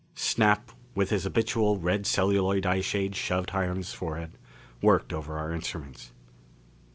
Snap, 0.15 0.71
with 0.95 1.11
his 1.11 1.25
habitual 1.25 1.77
red 1.77 2.07
celluloid 2.07 2.65
eyeshade 2.65 3.13
shoved 3.13 3.51
high 3.51 3.67
on 3.69 3.75
his 3.75 3.93
forehead, 3.93 4.31
worked 4.81 5.13
over 5.13 5.37
our 5.37 5.51
instruments. 5.51 6.11